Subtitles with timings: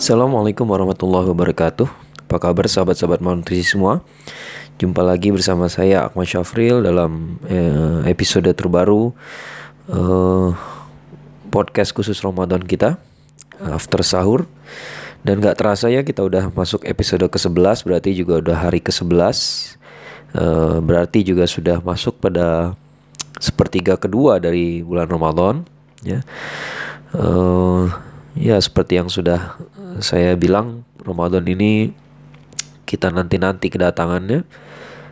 [0.00, 1.84] Assalamualaikum warahmatullahi wabarakatuh.
[2.24, 4.00] Apa kabar sahabat-sahabat malnutrisi semua?
[4.80, 9.12] Jumpa lagi bersama saya Akmal Syafril dalam eh, episode terbaru
[9.92, 10.56] eh,
[11.52, 12.96] Podcast khusus Ramadan kita
[13.60, 14.48] After Sahur.
[15.20, 19.36] Dan gak terasa ya kita udah masuk episode ke-11 Berarti juga udah hari ke-11
[20.32, 22.72] eh, Berarti juga sudah masuk pada
[23.36, 25.68] sepertiga kedua dari bulan Ramadan
[26.00, 26.24] ya.
[27.12, 27.92] Uh,
[28.38, 29.58] ya seperti yang sudah
[29.98, 31.90] saya bilang Ramadan ini
[32.86, 34.46] kita nanti-nanti kedatangannya.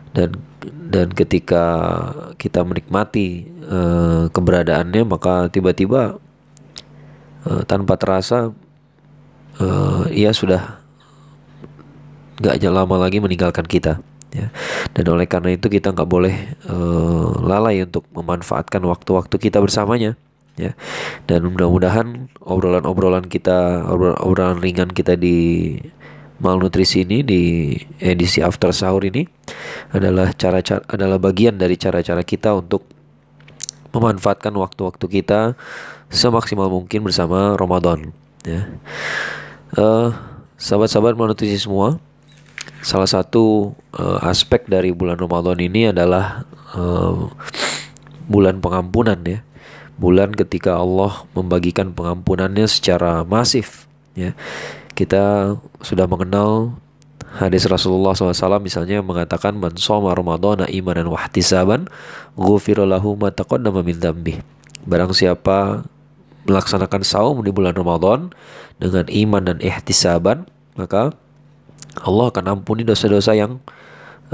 [0.09, 0.41] Dan
[0.89, 1.63] dan ketika
[2.41, 6.17] kita menikmati uh, keberadaannya maka tiba-tiba
[7.45, 8.49] uh, tanpa terasa
[9.61, 10.81] uh, ia sudah
[12.41, 14.01] nggak lama lagi meninggalkan kita
[14.33, 14.49] ya.
[14.97, 20.17] Dan oleh karena itu kita nggak boleh uh, lalai untuk memanfaatkan waktu-waktu kita bersamanya
[20.59, 20.71] ya.
[21.23, 23.87] Dan mudah-mudahan obrolan-obrolan kita
[24.19, 25.79] obrolan ringan kita di
[26.39, 29.27] malnutrisi ini di edisi after sahur ini
[29.91, 32.87] adalah cara-cara adalah bagian dari cara-cara kita untuk
[33.91, 35.59] memanfaatkan waktu-waktu kita
[36.07, 38.15] semaksimal mungkin bersama Ramadan
[38.47, 38.71] ya.
[39.75, 40.15] Uh,
[40.57, 42.01] sahabat-sahabat malnutrisi semua
[42.79, 47.27] salah satu uh, aspek dari bulan Ramadan ini adalah uh,
[48.29, 49.43] bulan pengampunan ya
[49.99, 54.31] bulan ketika Allah membagikan pengampunannya secara masif ya.
[54.95, 56.75] Kita sudah mengenal
[57.39, 61.87] hadis Rasulullah SAW misalnya mengatakan man soma ramadhana imanan wahtisaban
[62.33, 64.41] ghufira lahu ma taqaddama min dzambi
[64.89, 65.85] barang siapa
[66.49, 68.33] melaksanakan saum di bulan Ramadan
[68.81, 71.13] dengan iman dan ihtisaban maka
[72.01, 73.61] Allah akan ampuni dosa-dosa yang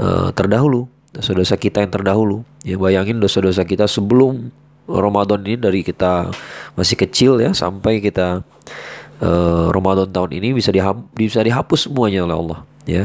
[0.00, 2.44] uh, terdahulu dosa-dosa kita yang terdahulu.
[2.60, 4.52] Ya bayangin dosa-dosa kita sebelum
[4.86, 6.30] Ramadan ini dari kita
[6.78, 8.46] masih kecil ya sampai kita
[9.20, 13.04] uh, Ramadan tahun ini bisa dihap bisa dihapus semuanya oleh Allah ya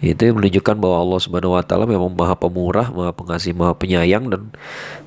[0.00, 4.48] itu menunjukkan bahwa Allah Subhanahu Wa Taala memang maha pemurah maha pengasih maha penyayang dan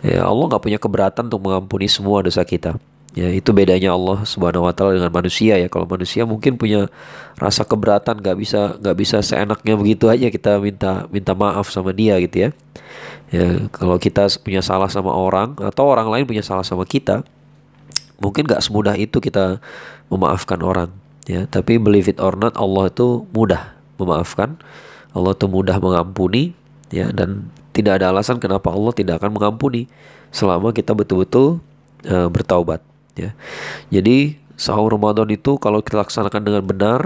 [0.05, 2.77] ya Allah nggak punya keberatan untuk mengampuni semua dosa kita
[3.11, 5.67] Ya, itu bedanya Allah Subhanahu wa taala dengan manusia ya.
[5.67, 6.87] Kalau manusia mungkin punya
[7.35, 12.15] rasa keberatan nggak bisa nggak bisa seenaknya begitu aja kita minta minta maaf sama dia
[12.23, 12.49] gitu ya.
[13.31, 17.23] Ya, kalau kita punya salah sama orang atau orang lain punya salah sama kita,
[18.19, 19.63] mungkin nggak semudah itu kita
[20.11, 20.91] memaafkan orang
[21.25, 21.47] ya.
[21.47, 24.59] Tapi believe it or not Allah itu mudah memaafkan.
[25.15, 26.51] Allah itu mudah mengampuni
[26.91, 29.87] ya dan tidak ada alasan kenapa Allah tidak akan mengampuni
[30.31, 31.63] selama kita betul-betul
[32.07, 32.83] uh, bertaubat
[33.15, 33.31] ya.
[33.87, 37.01] Jadi sahur Ramadan itu kalau kita laksanakan dengan benar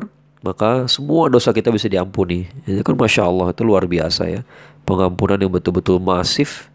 [0.46, 2.50] maka semua dosa kita bisa diampuni.
[2.66, 4.42] Itu kan masya Allah itu luar biasa ya
[4.86, 6.70] pengampunan yang betul-betul masif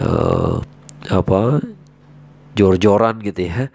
[0.00, 0.64] uh,
[1.12, 1.60] apa
[2.56, 3.68] jor-joran gitu ya.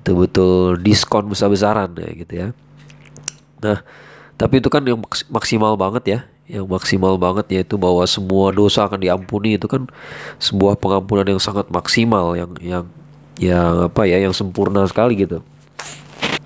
[0.00, 2.48] Betul-betul diskon besar-besaran ya gitu ya.
[3.60, 3.84] Nah
[4.40, 4.98] tapi itu kan yang
[5.28, 6.20] maksimal banget ya.
[6.50, 9.86] Yang maksimal banget yaitu bahwa semua dosa akan diampuni itu kan
[10.42, 12.84] sebuah pengampunan yang sangat maksimal yang yang
[13.38, 15.44] yang apa ya yang sempurna sekali gitu.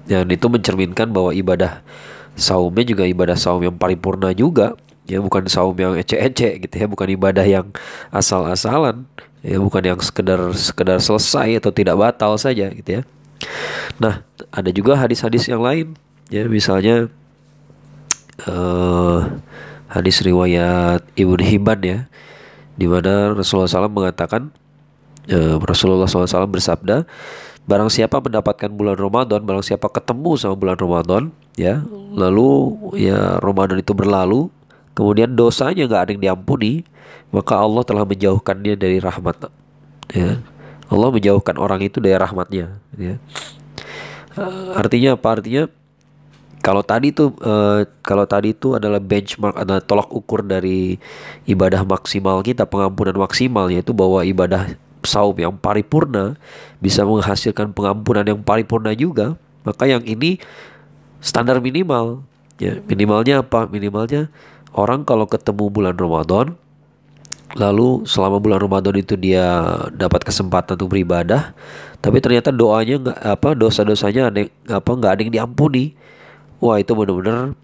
[0.05, 1.81] Dan itu mencerminkan bahwa ibadah
[2.37, 7.09] saumnya juga ibadah saum yang paripurna juga ya bukan saum yang ece-ece gitu ya bukan
[7.13, 7.71] ibadah yang
[8.13, 9.05] asal-asalan.
[9.45, 13.03] Ya bukan yang sekedar sekedar selesai atau tidak batal saja gitu ya.
[14.01, 15.93] Nah ada juga hadis-hadis yang lain.
[16.33, 17.13] Ya misalnya
[18.49, 19.29] uh,
[19.93, 21.99] hadis riwayat Ibnu Hibban ya
[22.75, 24.51] di mana Rasulullah SAW mengatakan
[25.29, 27.05] uh, Rasulullah SAW bersabda
[27.65, 31.23] Barang siapa mendapatkan bulan Ramadan, barang siapa ketemu sama bulan Ramadan,
[31.57, 31.81] ya,
[32.13, 34.53] lalu ya Ramadan itu berlalu,
[34.95, 36.87] kemudian dosanya nggak ada yang diampuni,
[37.35, 39.51] maka Allah telah menjauhkannya dari rahmat.
[40.15, 40.39] Ya,
[40.89, 42.79] Allah menjauhkan orang itu dari rahmatnya.
[42.95, 43.19] Ya.
[44.35, 45.29] Uh, artinya apa?
[45.39, 45.71] Artinya
[46.65, 50.97] kalau tadi itu uh, kalau tadi itu adalah benchmark adalah tolak ukur dari
[51.45, 54.73] ibadah maksimal kita pengampunan maksimal yaitu bahwa ibadah
[55.05, 56.41] saum yang paripurna
[56.81, 60.41] bisa menghasilkan pengampunan yang paripurna juga maka yang ini
[61.21, 62.25] standar minimal
[62.57, 64.33] ya minimalnya apa minimalnya
[64.75, 66.59] orang kalau ketemu bulan Ramadan
[67.55, 69.47] lalu selama bulan Ramadan itu dia
[69.95, 71.55] dapat kesempatan untuk beribadah
[72.03, 75.95] tapi ternyata doanya nggak apa dosa-dosanya ada apa nggak ada yang diampuni
[76.59, 77.55] wah itu benar-benar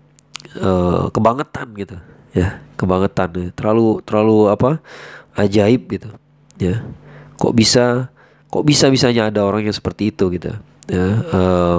[0.63, 1.97] uh, kebangetan gitu
[2.31, 4.79] ya kebangetan terlalu terlalu apa
[5.35, 6.09] ajaib gitu
[6.61, 6.83] ya.
[7.41, 8.13] Kok bisa
[8.51, 10.51] kok bisa bisanya ada orang yang seperti itu gitu
[10.91, 11.79] ya uh,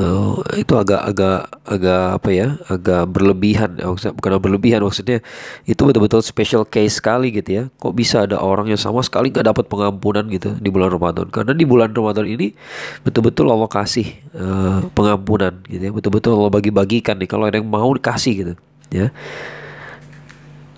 [0.00, 2.48] uh, itu agak-agak agak apa ya?
[2.70, 3.76] Agak berlebihan.
[3.82, 5.20] Bukan berlebihan maksudnya
[5.68, 7.62] itu betul-betul special case sekali gitu ya.
[7.76, 11.28] Kok bisa ada orang yang sama sekali nggak dapat pengampunan gitu di bulan Ramadan?
[11.28, 12.56] Karena di bulan Ramadan ini
[13.04, 15.92] betul-betul Allah kasih uh, pengampunan gitu ya.
[15.92, 18.52] Betul-betul Allah bagi-bagikan nih kalau ada yang mau dikasih gitu
[18.88, 19.12] ya.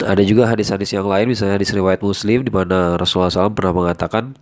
[0.03, 4.35] Ada juga hadis-hadis yang lain misalnya hadis riwayat Muslim di mana Rasulullah SAW pernah mengatakan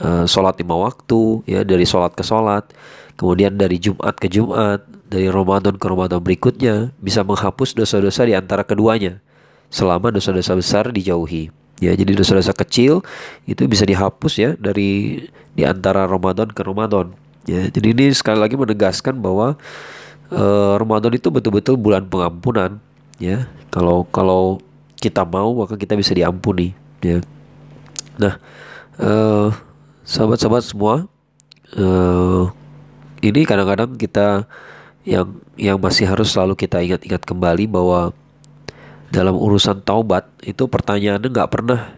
[0.00, 2.68] uh, sholat lima waktu ya dari sholat ke sholat
[3.18, 8.62] kemudian dari Jumat ke Jumat, dari Ramadan ke Ramadan berikutnya bisa menghapus dosa-dosa di antara
[8.62, 9.18] keduanya
[9.68, 11.50] selama dosa-dosa besar dijauhi.
[11.78, 13.06] Ya, jadi dosa-dosa kecil
[13.46, 15.22] itu bisa dihapus ya dari
[15.54, 17.14] di antara Ramadan ke Ramadan.
[17.46, 19.54] Ya, jadi ini sekali lagi menegaskan bahwa
[20.30, 22.82] uh, Ramadan itu betul-betul bulan pengampunan.
[23.18, 24.62] Ya, kalau kalau
[24.98, 26.74] kita mau maka kita bisa diampuni.
[26.98, 27.22] Ya.
[28.18, 28.42] Nah,
[28.98, 29.54] uh,
[30.08, 30.94] sahabat-sahabat semua,
[31.76, 32.48] uh,
[33.20, 34.48] ini kadang-kadang kita
[35.04, 38.16] yang yang masih harus selalu kita ingat-ingat kembali bahwa
[39.12, 41.92] dalam urusan taubat itu pertanyaannya nggak pernah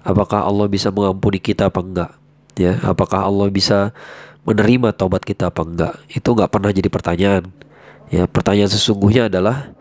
[0.00, 2.10] apakah Allah bisa mengampuni kita apa enggak
[2.56, 2.80] ya?
[2.80, 3.92] Apakah Allah bisa
[4.48, 7.44] menerima taubat kita apa enggak itu nggak pernah jadi pertanyaan
[8.08, 8.24] ya.
[8.24, 9.76] Pertanyaan sesungguhnya adalah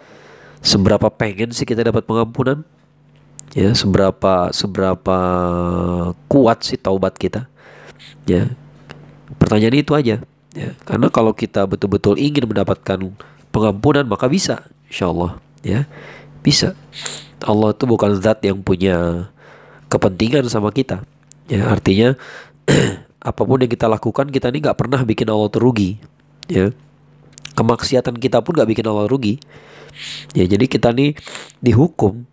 [0.59, 2.67] seberapa pengen sih kita dapat pengampunan?
[3.55, 5.19] Ya seberapa seberapa
[6.27, 7.49] kuat sih taubat kita
[8.25, 8.51] ya.
[9.37, 10.23] Pertanyaan itu aja.
[10.57, 12.97] Ya karena kalau kita betul-betul ingin mendapatkan
[13.53, 15.85] pengampunan maka bisa insya Allah ya
[16.41, 16.73] bisa.
[17.39, 19.29] Allah itu bukan zat yang punya
[19.87, 21.05] kepentingan sama kita.
[21.47, 22.17] Ya artinya
[23.29, 25.99] apa pun yang kita lakukan kita ini nggak pernah bikin Allah terugi
[26.49, 26.71] ya
[27.59, 29.37] kemaksiatan kita pun nggak bikin Allah rugi.
[30.31, 31.13] Ya jadi kita nih
[31.59, 32.23] dihukum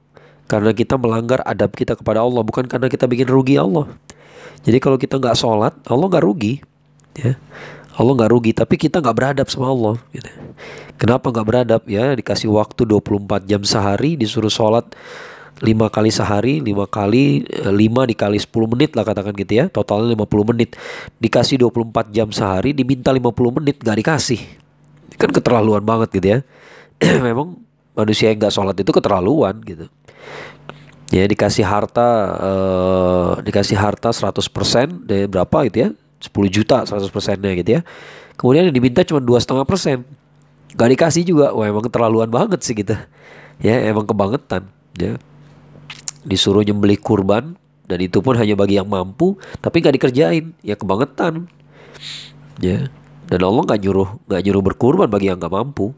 [0.47, 3.91] karena kita melanggar adab kita kepada Allah bukan karena kita bikin rugi Allah
[4.67, 6.59] jadi kalau kita nggak sholat Allah nggak rugi
[7.15, 7.39] ya.
[7.97, 10.29] Allah nggak rugi tapi kita nggak beradab sama Allah gitu.
[11.01, 11.83] kenapa nggak beradab?
[11.89, 14.85] Ya dikasih waktu 24 jam sehari disuruh sholat
[15.65, 19.65] lima kali sehari lima kali eh, lima dikali 10 menit lah katakan gitu ya.
[19.73, 20.77] Totalnya 50 menit.
[21.17, 24.41] Dikasih 24 jam sehari diminta 50 menit nggak dikasih.
[25.17, 26.39] Kan keterlaluan banget gitu ya.
[27.27, 27.57] Memang
[27.97, 29.89] manusia yang nggak sholat itu keterlaluan gitu
[31.11, 32.09] ya dikasih harta
[32.39, 35.89] uh, dikasih harta 100% dari berapa gitu ya?
[36.19, 37.81] 10 juta 100 persennya gitu ya.
[38.37, 40.05] Kemudian yang diminta cuma dua setengah persen.
[40.77, 41.57] Gak dikasih juga.
[41.57, 42.97] Wah emang keterlaluan banget sih gitu.
[43.63, 44.69] Ya emang kebangetan
[44.99, 45.17] ya.
[46.27, 47.57] Disuruh nyembelih kurban
[47.87, 50.53] dan itu pun hanya bagi yang mampu tapi gak dikerjain.
[50.61, 51.49] Ya kebangetan.
[52.61, 52.93] Ya
[53.27, 55.91] dan Allah nggak nyuruh nggak nyuruh berkurban bagi yang nggak mampu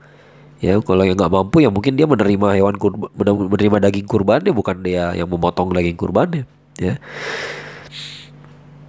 [0.59, 4.77] ya kalau yang nggak mampu ya mungkin dia menerima hewan kurban menerima daging kurbannya bukan
[4.83, 6.45] dia yang memotong daging kurbannya
[6.79, 6.99] ya.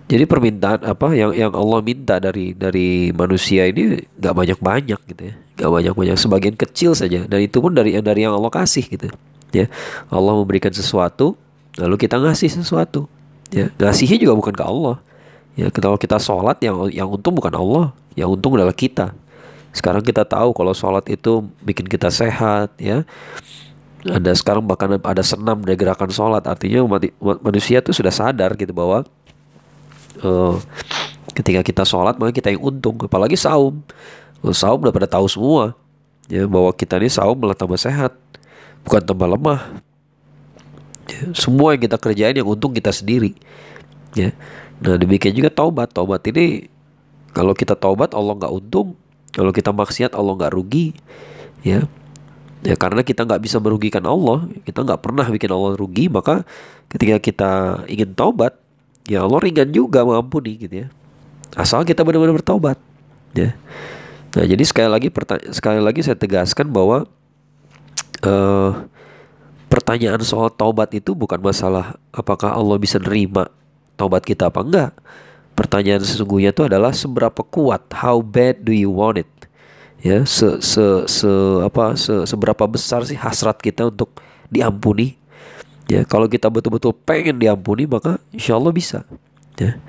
[0.09, 5.21] Jadi permintaan apa yang yang Allah minta dari dari manusia ini nggak banyak banyak gitu
[5.29, 7.29] ya, nggak banyak banyak sebagian kecil saja.
[7.29, 9.13] Dan itu pun dari dari yang Allah kasih gitu
[9.53, 9.69] ya.
[10.09, 11.37] Allah memberikan sesuatu
[11.77, 13.05] lalu kita ngasih sesuatu
[13.53, 13.69] ya.
[13.77, 14.97] Ngasihnya juga bukan ke Allah
[15.53, 15.69] ya.
[15.69, 19.13] Kalau kita sholat yang yang untung bukan Allah yang untung adalah kita
[19.69, 23.05] sekarang kita tahu kalau sholat itu bikin kita sehat ya.
[23.99, 26.47] Ada sekarang bahkan ada senam dari gerakan sholat.
[26.47, 29.05] Artinya umat, umat manusia itu sudah sadar gitu bahwa
[30.23, 30.55] uh,
[31.35, 32.97] ketika kita sholat maka kita yang untung.
[32.97, 33.83] Apalagi saum.
[34.55, 35.75] Saum udah pada tahu semua
[36.31, 38.15] ya bahwa kita ini saum malah tambah sehat
[38.87, 39.83] bukan tambah lemah.
[41.09, 43.35] Ya, semua yang kita kerjain yang untung kita sendiri
[44.17, 44.33] ya.
[44.79, 45.91] Nah demikian juga taubat.
[45.93, 46.71] Taubat ini
[47.35, 48.95] kalau kita taubat Allah nggak untung
[49.33, 50.95] kalau kita maksiat Allah nggak rugi
[51.65, 51.85] ya.
[52.59, 56.43] Ya karena kita nggak bisa merugikan Allah kita nggak pernah bikin Allah rugi maka
[56.91, 57.51] ketika kita
[57.87, 58.59] ingin taubat
[59.07, 60.87] ya Allah ringan juga mengampuni gitu ya.
[61.55, 62.75] Asal kita benar-benar bertobat
[63.31, 63.55] ya.
[64.35, 65.07] Nah jadi sekali lagi
[65.55, 67.07] sekali lagi saya tegaskan bahwa
[68.27, 68.71] uh,
[69.71, 73.47] pertanyaan soal taubat itu bukan masalah apakah Allah bisa nerima
[73.95, 74.91] taubat kita apa enggak
[75.59, 79.27] pertanyaan sesungguhnya itu adalah seberapa kuat how bad do you want it
[79.99, 84.15] ya se se se apa se seberapa besar sih hasrat kita untuk
[84.47, 85.19] diampuni
[85.89, 89.01] Ya, kalau kita betul-betul pengen diampuni maka insya Allah bisa.
[89.57, 89.81] Ya.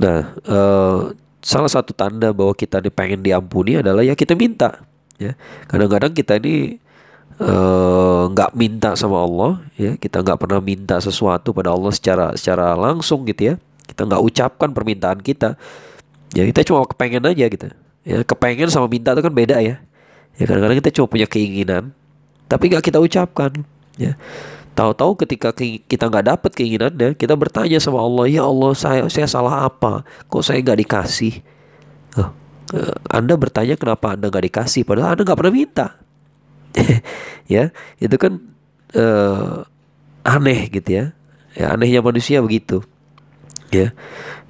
[0.00, 1.12] Nah, uh,
[1.44, 4.80] salah satu tanda bahwa kita ini pengen diampuni adalah ya kita minta.
[5.20, 5.36] Ya,
[5.68, 6.80] kadang-kadang kita ini
[7.38, 12.34] eh, nggak uh, minta sama Allah, ya kita nggak pernah minta sesuatu pada Allah secara
[12.34, 13.54] secara langsung gitu ya.
[13.86, 15.58] Kita nggak ucapkan permintaan kita.
[16.32, 17.68] Ya kita cuma kepengen aja gitu.
[18.02, 19.82] Ya kepengen sama minta itu kan beda ya.
[20.40, 21.92] Ya kadang-kadang kita cuma punya keinginan,
[22.48, 23.52] tapi nggak kita ucapkan.
[24.00, 24.16] Ya
[24.72, 29.68] Tahu-tahu ketika kita nggak dapat keinginannya, kita bertanya sama Allah, ya Allah saya saya salah
[29.68, 30.00] apa?
[30.32, 31.44] Kok saya nggak dikasih?
[32.16, 32.32] Oh,
[32.72, 35.86] uh, Anda bertanya kenapa Anda nggak dikasih padahal Anda nggak pernah minta
[37.52, 37.68] ya
[38.00, 38.40] itu kan
[38.96, 39.64] uh,
[40.24, 41.04] aneh gitu ya
[41.52, 42.80] ya anehnya manusia begitu
[43.72, 43.88] ya.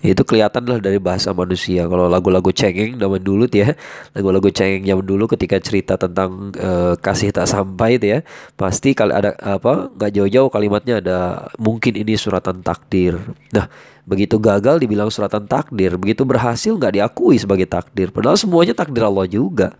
[0.02, 1.86] Itu kelihatan lah dari bahasa manusia.
[1.86, 3.78] Kalau lagu-lagu cengeng zaman dulu tuh ya.
[4.18, 8.26] Lagu-lagu cengeng zaman dulu ketika cerita tentang uh, kasih tak sampai itu ya.
[8.58, 13.14] Pasti kalau ada apa nggak jauh-jauh kalimatnya ada mungkin ini suratan takdir.
[13.54, 13.70] Nah
[14.02, 18.10] begitu gagal dibilang suratan takdir begitu berhasil nggak diakui sebagai takdir.
[18.10, 19.78] Padahal semuanya takdir Allah juga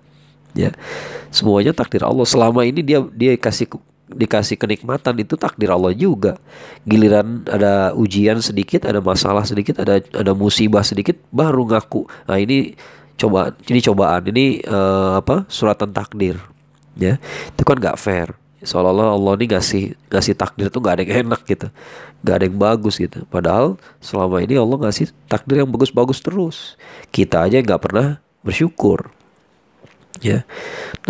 [0.55, 0.71] ya.
[1.35, 2.23] Semuanya takdir Allah.
[2.23, 3.67] Selama ini dia dia kasih
[4.15, 6.39] dikasih kenikmatan itu takdir Allah juga.
[6.85, 12.07] Giliran ada ujian sedikit, ada masalah sedikit, ada ada musibah sedikit, baru ngaku.
[12.29, 12.77] Nah ini
[13.17, 16.41] coba ini cobaan, ini uh, apa suratan takdir,
[16.99, 18.35] ya itu kan nggak fair.
[18.63, 21.67] Seolah-olah Allah ini ngasih ngasih takdir itu nggak ada yang enak gitu,
[22.23, 23.27] nggak ada yang bagus gitu.
[23.27, 26.79] Padahal selama ini Allah ngasih takdir yang bagus-bagus terus.
[27.11, 29.11] Kita aja nggak pernah bersyukur,
[30.23, 30.47] ya.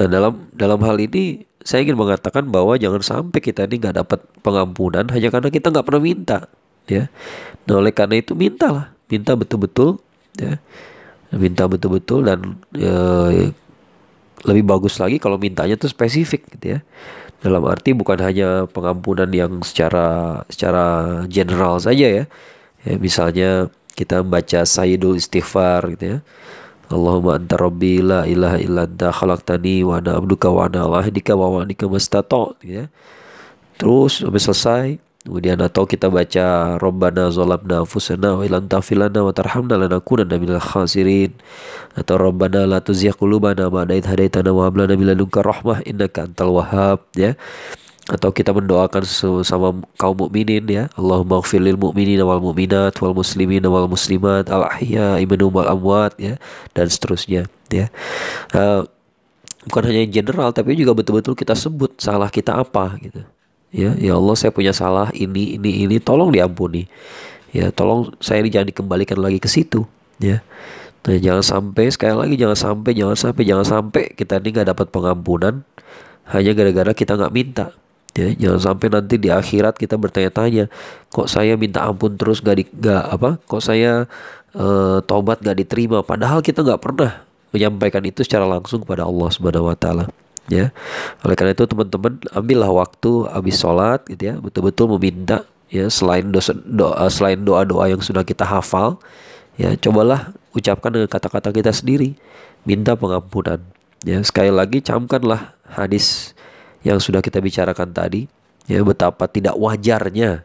[0.00, 4.20] Nah dalam dalam hal ini saya ingin mengatakan bahwa jangan sampai kita ini nggak dapat
[4.42, 6.38] pengampunan hanya karena kita nggak pernah minta
[6.90, 7.06] ya.
[7.66, 8.90] Nah oleh karena itu mintalah.
[9.06, 10.02] Minta betul-betul
[10.38, 10.58] ya.
[11.32, 12.92] Minta betul-betul dan ya,
[14.44, 16.80] lebih bagus lagi kalau mintanya tuh spesifik gitu ya.
[17.42, 20.84] Dalam arti bukan hanya pengampunan yang secara secara
[21.26, 22.24] general saja ya,
[22.86, 23.66] ya misalnya
[23.98, 26.18] kita membaca Sayyidul Istighfar gitu ya
[26.92, 31.48] Allahumma anta rabbi la ilaha illa anta khalaqtani wa ana abduka wa ana alahdika wa
[31.48, 32.92] wa'adika mastata ya.
[33.80, 34.88] Terus sampai selesai
[35.22, 41.30] Kemudian atau kita baca Rabbana zalamna anfusana wa ilam tafilana wa tarhamna lanakunanna minal khasirin
[41.94, 46.26] atau Rabbana la tuzigh qulubana ba'da idh hadaitana wa hab lana min ladunka rahmah innaka
[46.26, 47.38] antal wahhab ya
[48.10, 49.06] atau kita mendoakan
[49.46, 50.84] sama kaum mukminin ya.
[50.98, 56.18] Allahumma ighfir lil mu'minina wal mu'minat wal muslimina wal muslimat al ahya minhum wal amwat
[56.18, 56.34] ya
[56.74, 57.86] dan seterusnya ya.
[58.50, 58.82] Uh,
[59.70, 63.22] bukan hanya general tapi juga betul-betul kita sebut salah kita apa gitu.
[63.70, 66.90] Ya ya Allah saya punya salah ini ini ini tolong diampuni.
[67.54, 69.86] Ya tolong saya jangan dikembalikan lagi ke situ
[70.18, 70.42] ya.
[71.02, 74.86] Nah, jangan sampai sekali lagi jangan sampai jangan sampai jangan sampai kita ini nggak dapat
[74.90, 75.62] pengampunan.
[76.26, 77.74] Hanya gara-gara kita nggak minta
[78.12, 80.68] Ya, jangan sampai nanti di akhirat kita bertanya-tanya,
[81.08, 83.40] kok saya minta ampun terus gak di gak apa?
[83.48, 84.04] Kok saya
[84.52, 86.04] uh, tobat gak diterima?
[86.04, 87.24] Padahal kita nggak pernah
[87.56, 90.04] menyampaikan itu secara langsung kepada Allah Subhanahu Wa Taala.
[90.50, 90.74] Ya,
[91.22, 96.42] oleh karena itu teman-teman ambillah waktu habis sholat gitu ya, betul-betul meminta ya selain doa,
[96.68, 98.98] doa selain doa-doa yang sudah kita hafal,
[99.54, 102.18] ya cobalah ucapkan dengan kata-kata kita sendiri,
[102.66, 103.62] minta pengampunan.
[104.02, 106.31] Ya sekali lagi camkanlah hadis
[106.82, 108.26] yang sudah kita bicarakan tadi
[108.70, 110.42] ya betapa tidak wajarnya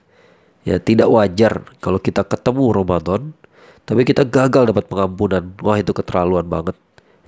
[0.65, 3.33] ya tidak wajar kalau kita ketemu Ramadan
[3.87, 5.55] tapi kita gagal dapat pengampunan.
[5.63, 6.75] Wah itu keterlaluan banget.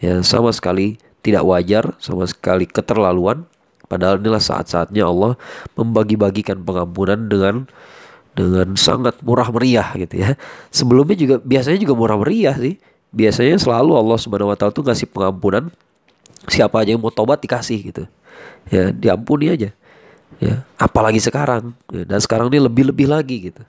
[0.04, 3.48] Ya sama sekali tidak wajar sama sekali keterlaluan.
[3.88, 5.40] Padahal inilah saat-saatnya Allah
[5.80, 7.56] membagi-bagikan pengampunan dengan
[8.36, 10.36] dengan sangat murah meriah gitu ya.
[10.70, 12.76] Sebelumnya juga biasanya juga murah meriah sih.
[13.16, 15.72] Biasanya selalu Allah Subhanahu Wa Taala tuh ngasih pengampunan
[16.52, 18.04] siapa aja yang mau tobat dikasih gitu
[18.70, 19.70] ya diampuni aja.
[20.40, 21.76] Ya apalagi sekarang.
[21.92, 23.64] Ya, dan sekarang ini lebih-lebih lagi gitu.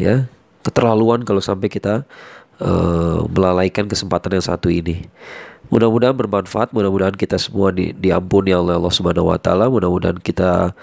[0.00, 0.26] Ya
[0.62, 2.06] keterlaluan kalau sampai kita
[2.62, 5.06] uh, melalaikan kesempatan yang satu ini.
[5.72, 9.66] Mudah-mudahan bermanfaat mudah-mudahan kita semua di, diampuni oleh Allah Subhanahu Wa Taala.
[9.72, 10.76] Mudah-mudahan kita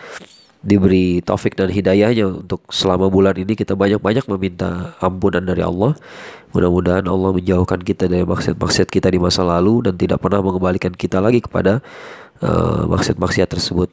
[0.60, 5.96] diberi taufik dan hidayahnya untuk selama bulan ini kita banyak-banyak meminta ampunan dari Allah.
[6.52, 11.22] Mudah-mudahan Allah menjauhkan kita dari maksiat-maksiat kita di masa lalu dan tidak pernah mengembalikan kita
[11.24, 11.80] lagi kepada
[12.44, 13.90] uh, maksiat-maksiat tersebut.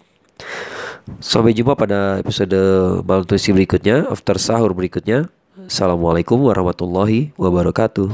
[1.22, 2.58] Sampai jumpa pada episode
[3.06, 5.30] malnutrisi berikutnya, after sahur berikutnya.
[5.70, 8.10] Assalamualaikum warahmatullahi wabarakatuh.